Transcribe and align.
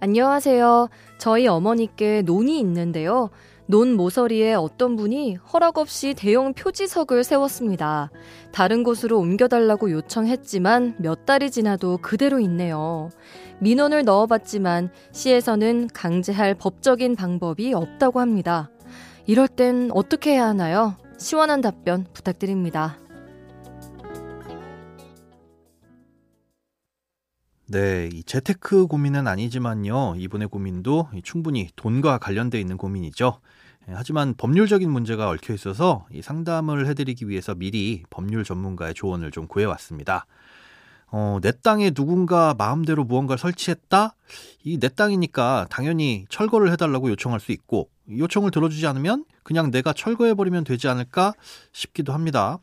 안녕하세요. 0.00 0.90
저희 1.18 1.48
어머니께 1.48 2.22
논이 2.22 2.60
있는데요. 2.60 3.30
논 3.66 3.94
모서리에 3.94 4.54
어떤 4.54 4.94
분이 4.94 5.34
허락 5.34 5.76
없이 5.76 6.14
대형 6.14 6.54
표지석을 6.54 7.24
세웠습니다. 7.24 8.10
다른 8.52 8.84
곳으로 8.84 9.18
옮겨달라고 9.18 9.90
요청했지만 9.90 10.94
몇 10.98 11.26
달이 11.26 11.50
지나도 11.50 11.98
그대로 12.00 12.38
있네요. 12.40 13.10
민원을 13.58 14.04
넣어봤지만 14.04 14.90
시에서는 15.10 15.88
강제할 15.92 16.54
법적인 16.54 17.16
방법이 17.16 17.74
없다고 17.74 18.20
합니다. 18.20 18.70
이럴 19.26 19.48
땐 19.48 19.90
어떻게 19.92 20.34
해야 20.34 20.46
하나요? 20.46 20.94
시원한 21.18 21.60
답변 21.60 22.06
부탁드립니다. 22.12 22.98
네, 27.70 28.08
이 28.12 28.22
재테크 28.22 28.86
고민은 28.86 29.26
아니지만요. 29.26 30.14
이분의 30.16 30.48
고민도 30.48 31.08
충분히 31.22 31.68
돈과 31.76 32.16
관련돼 32.18 32.58
있는 32.58 32.78
고민이죠. 32.78 33.40
예, 33.88 33.92
하지만 33.94 34.34
법률적인 34.34 34.90
문제가 34.90 35.28
얽혀 35.28 35.52
있어서 35.52 36.06
이 36.10 36.22
상담을 36.22 36.86
해드리기 36.86 37.28
위해서 37.28 37.54
미리 37.54 38.04
법률 38.08 38.44
전문가의 38.44 38.94
조언을 38.94 39.30
좀 39.32 39.46
구해왔습니다. 39.46 40.24
어, 41.10 41.38
내 41.42 41.52
땅에 41.62 41.90
누군가 41.90 42.54
마음대로 42.56 43.04
무언가를 43.04 43.38
설치했다? 43.38 44.14
이 44.64 44.78
내 44.78 44.88
땅이니까 44.88 45.66
당연히 45.70 46.24
철거를 46.30 46.70
해달라고 46.72 47.10
요청할 47.10 47.40
수 47.40 47.52
있고, 47.52 47.90
요청을 48.10 48.50
들어주지 48.50 48.86
않으면 48.86 49.24
그냥 49.42 49.70
내가 49.70 49.92
철거해버리면 49.92 50.64
되지 50.64 50.88
않을까 50.88 51.34
싶기도 51.72 52.12
합니다. 52.14 52.58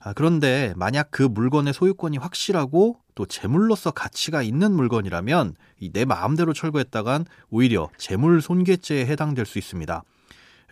아, 0.00 0.12
그런데 0.12 0.74
만약 0.76 1.08
그 1.10 1.22
물건의 1.22 1.72
소유권이 1.72 2.18
확실하고 2.18 2.98
또 3.14 3.26
재물로서 3.26 3.90
가치가 3.90 4.42
있는 4.42 4.72
물건이라면 4.72 5.54
내 5.92 6.04
마음대로 6.04 6.52
철거했다간 6.52 7.26
오히려 7.50 7.88
재물 7.96 8.40
손괴죄에 8.40 9.06
해당될 9.06 9.46
수 9.46 9.58
있습니다. 9.58 10.02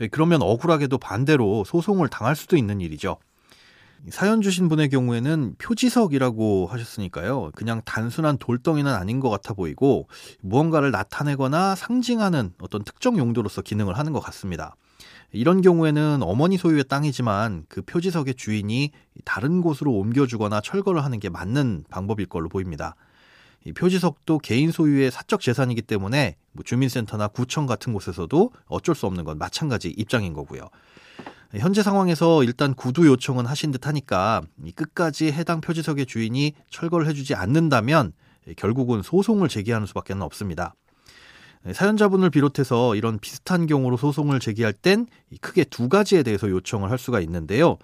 예, 0.01 0.09
그러면 0.09 0.43
억울하게도 0.43 0.98
반대로 0.98 1.65
소송을 1.65 2.09
당할 2.09 2.35
수도 2.35 2.57
있는 2.57 2.81
일이죠. 2.81 3.19
사연 4.11 4.41
주신 4.43 4.69
분의 4.69 4.89
경우에는 4.89 5.55
표지석이라고 5.59 6.67
하셨으니까요. 6.67 7.53
그냥 7.55 7.83
단순한 7.85 8.39
돌덩이는 8.39 8.93
아닌 8.93 9.20
것 9.20 9.31
같아 9.31 9.55
보이고 9.55 10.09
무언가를 10.41 10.91
나타내거나 10.91 11.77
상징하는 11.77 12.53
어떤 12.61 12.83
특정 12.83 13.17
용도로서 13.17 13.63
기능을 13.63 13.97
하는 13.97 14.13
것 14.13 14.19
같습니다. 14.19 14.75
이런 15.33 15.62
경우에는 15.62 16.22
어머니 16.22 16.56
소유의 16.58 16.84
땅이지만 16.84 17.64
그 17.69 17.83
표지석의 17.83 18.34
주인이 18.34 18.91
다른 19.25 19.62
곳으로 19.62 19.92
옮겨주거나 19.92 20.61
철거를 20.61 21.05
하는 21.05 21.20
게 21.20 21.28
맞는 21.28 21.84
방법일 21.89 22.27
걸로 22.27 22.48
보입니다. 22.48 22.95
이 23.64 23.73
표지석도 23.73 24.39
개인 24.39 24.70
소유의 24.70 25.11
사적 25.11 25.40
재산이기 25.40 25.83
때문에 25.83 26.36
뭐 26.52 26.64
주민센터나 26.64 27.29
구청 27.29 27.67
같은 27.67 27.92
곳에서도 27.92 28.51
어쩔 28.67 28.95
수 28.95 29.07
없는 29.07 29.24
건 29.24 29.39
마찬가지 29.39 29.89
입장인 29.89 30.33
거고요. 30.33 30.68
현재 31.55 31.83
상황에서 31.83 32.45
일단 32.45 32.74
구두 32.74 33.07
요청은 33.07 33.46
하신 33.46 33.73
듯 33.73 33.86
하니까 33.86 34.40
끝까지 34.74 35.30
해당 35.30 35.61
표지석의 35.61 36.07
주인이 36.07 36.55
철거를 36.70 37.07
해주지 37.07 37.34
않는다면 37.34 38.13
결국은 38.57 39.02
소송을 39.02 39.48
제기하는 39.48 39.86
수밖에 39.86 40.14
없습니다. 40.14 40.74
사연자분을 41.70 42.30
비롯해서 42.30 42.96
이런 42.96 43.18
비슷한 43.18 43.67
경우로 43.67 43.96
소송을 43.96 44.40
제기할 44.40 44.73
땐 44.73 45.06
크게 45.40 45.64
두 45.64 45.89
가지에 45.89 46.23
대해서 46.23 46.50
요청을 46.50 46.90
할 46.90 46.98
수가 46.98 47.20
있는데요. 47.20 47.78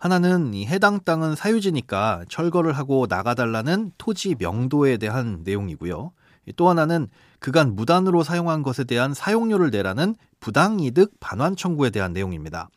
하나는 0.00 0.52
이 0.54 0.66
해당 0.66 0.98
땅은 1.04 1.36
사유지니까 1.36 2.24
철거를 2.28 2.72
하고 2.72 3.06
나가달라는 3.08 3.92
토지 3.98 4.34
명도에 4.36 4.96
대한 4.96 5.42
내용이고요. 5.44 6.10
또 6.56 6.68
하나는 6.68 7.06
그간 7.38 7.76
무단으로 7.76 8.24
사용한 8.24 8.64
것에 8.64 8.82
대한 8.82 9.14
사용료를 9.14 9.70
내라는 9.70 10.16
부당이득 10.40 11.20
반환 11.20 11.54
청구에 11.54 11.90
대한 11.90 12.12
내용입니다. 12.12 12.68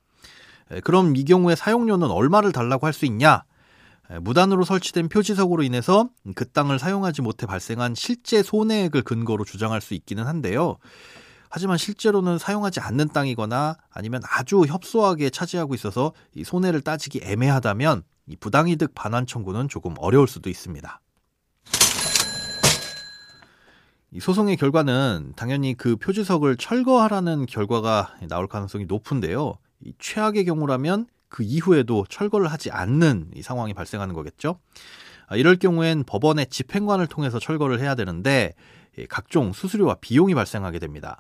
그럼 0.84 1.16
이 1.16 1.23
경우에 1.23 1.55
사용료는 1.55 2.11
얼마를 2.11 2.51
달라고 2.51 2.85
할 2.85 2.94
수 2.94 3.05
있냐? 3.05 3.44
무단으로 4.21 4.63
설치된 4.63 5.09
표지석으로 5.09 5.63
인해서 5.63 6.09
그 6.35 6.47
땅을 6.47 6.79
사용하지 6.79 7.21
못해 7.21 7.45
발생한 7.45 7.95
실제 7.95 8.43
손해액을 8.43 9.01
근거로 9.01 9.43
주장할 9.43 9.81
수 9.81 9.93
있기는 9.93 10.25
한데요. 10.25 10.77
하지만 11.49 11.77
실제로는 11.77 12.38
사용하지 12.38 12.81
않는 12.81 13.09
땅이거나 13.09 13.77
아니면 13.89 14.21
아주 14.29 14.66
협소하게 14.66 15.29
차지하고 15.29 15.73
있어서 15.73 16.11
이 16.33 16.43
손해를 16.43 16.81
따지기 16.81 17.21
애매하다면 17.23 18.03
이 18.27 18.35
부당이득 18.35 18.93
반환 18.93 19.25
청구는 19.25 19.69
조금 19.69 19.93
어려울 19.97 20.27
수도 20.27 20.49
있습니다. 20.49 21.01
이 24.11 24.19
소송의 24.19 24.57
결과는 24.57 25.33
당연히 25.35 25.73
그 25.73 25.97
표지석을 25.97 26.57
철거하라는 26.57 27.45
결과가 27.45 28.16
나올 28.29 28.47
가능성이 28.47 28.85
높은데요. 28.85 29.57
이 29.81 29.93
최악의 29.99 30.45
경우라면 30.45 31.07
그 31.35 31.44
이후에도 31.44 32.06
철거를 32.07 32.47
하지 32.47 32.72
않는 32.72 33.31
이 33.35 33.41
상황이 33.41 33.73
발생하는 33.73 34.16
거겠죠. 34.16 34.57
아, 35.28 35.35
이럴 35.35 35.57
경우엔 35.57 36.06
법원의 36.06 36.47
집행관을 36.47 37.07
통해서 37.07 37.40
철거를 37.40 37.81
해야 37.81 37.94
되는데 37.94 38.53
각종 39.09 39.51
수수료와 39.51 39.96
비용이 39.96 40.34
발생하게 40.34 40.79
됩니다. 40.79 41.19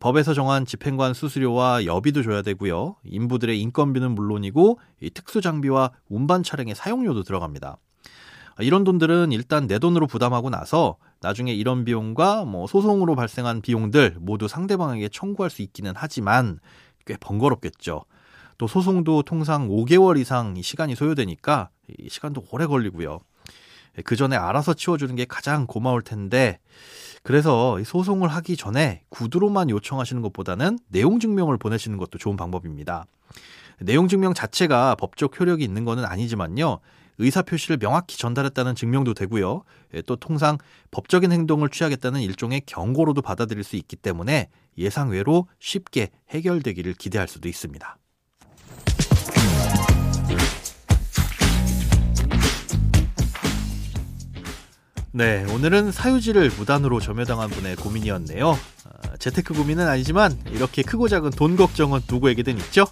법에서 0.00 0.34
정한 0.34 0.66
집행관 0.66 1.14
수수료와 1.14 1.86
여비도 1.86 2.22
줘야 2.22 2.42
되고요. 2.42 2.96
인부들의 3.04 3.58
인건비는 3.58 4.10
물론이고 4.10 4.80
특수 5.14 5.40
장비와 5.40 5.92
운반 6.10 6.42
차량의 6.42 6.74
사용료도 6.74 7.22
들어갑니다. 7.22 7.78
이런 8.58 8.84
돈들은 8.84 9.32
일단 9.32 9.66
내 9.66 9.78
돈으로 9.78 10.06
부담하고 10.06 10.50
나서 10.50 10.98
나중에 11.22 11.54
이런 11.54 11.86
비용과 11.86 12.44
뭐 12.44 12.66
소송으로 12.66 13.16
발생한 13.16 13.62
비용들 13.62 14.16
모두 14.20 14.46
상대방에게 14.46 15.08
청구할 15.08 15.48
수 15.48 15.62
있기는 15.62 15.94
하지만 15.96 16.60
꽤 17.06 17.16
번거롭겠죠. 17.16 18.04
또 18.58 18.66
소송도 18.66 19.22
통상 19.22 19.68
5개월 19.68 20.18
이상 20.18 20.60
시간이 20.60 20.96
소요되니까 20.96 21.70
시간도 22.08 22.44
오래 22.50 22.66
걸리고요. 22.66 23.20
그 24.04 24.16
전에 24.16 24.36
알아서 24.36 24.74
치워주는 24.74 25.14
게 25.16 25.24
가장 25.24 25.66
고마울 25.66 26.02
텐데 26.02 26.58
그래서 27.22 27.82
소송을 27.82 28.28
하기 28.28 28.56
전에 28.56 29.02
구두로만 29.08 29.70
요청하시는 29.70 30.22
것보다는 30.22 30.78
내용 30.88 31.18
증명을 31.20 31.56
보내시는 31.56 31.98
것도 31.98 32.18
좋은 32.18 32.36
방법입니다. 32.36 33.06
내용 33.80 34.08
증명 34.08 34.34
자체가 34.34 34.96
법적 34.96 35.38
효력이 35.40 35.62
있는 35.64 35.84
것은 35.84 36.04
아니지만요. 36.04 36.80
의사 37.18 37.42
표시를 37.42 37.78
명확히 37.78 38.16
전달했다는 38.16 38.74
증명도 38.76 39.14
되고요. 39.14 39.64
예, 39.94 40.02
또 40.02 40.16
통상 40.16 40.58
법적인 40.92 41.32
행동을 41.32 41.68
취하겠다는 41.68 42.20
일종의 42.20 42.62
경고로도 42.66 43.22
받아들일 43.22 43.64
수 43.64 43.76
있기 43.76 43.96
때문에 43.96 44.48
예상외로 44.78 45.48
쉽게 45.58 46.10
해결되기를 46.30 46.94
기대할 46.94 47.26
수도 47.26 47.48
있습니다. 47.48 47.98
네, 55.18 55.44
오늘은 55.52 55.90
사유지를 55.90 56.52
무단으로 56.56 57.00
점유당한 57.00 57.50
분의 57.50 57.74
고민이었네요. 57.74 58.50
어, 58.50 59.16
재테크 59.18 59.52
고민은 59.52 59.88
아니지만 59.88 60.38
이렇게 60.52 60.82
크고 60.82 61.08
작은 61.08 61.30
돈 61.30 61.56
걱정은 61.56 62.02
누구에게든 62.08 62.56
있죠. 62.58 62.86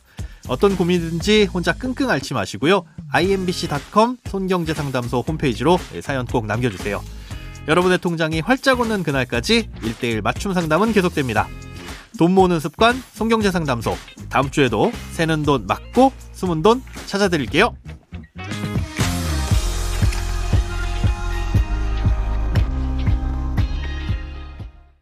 어떤 0.48 0.76
고민이든지 0.76 1.44
혼자 1.44 1.72
끙끙 1.72 2.10
앓지 2.10 2.34
마시고요. 2.34 2.84
imbc.com 3.12 4.16
손경제상담소 4.26 5.20
홈페이지로 5.20 5.78
사연 6.02 6.26
꼭 6.26 6.46
남겨주세요. 6.46 7.00
여러분의 7.68 7.98
통장이 7.98 8.40
활짝 8.40 8.80
오는 8.80 9.04
그날까지 9.04 9.70
1대1 9.80 10.20
맞춤 10.20 10.52
상담은 10.52 10.92
계속됩니다. 10.92 11.46
돈 12.18 12.32
모으는 12.32 12.58
습관 12.58 13.00
손경제상담소 13.14 13.96
다음 14.30 14.50
주에도 14.50 14.90
새는 15.12 15.44
돈 15.44 15.68
막고 15.68 16.12
숨은 16.32 16.62
돈 16.62 16.82
찾아드릴게요. 17.06 17.76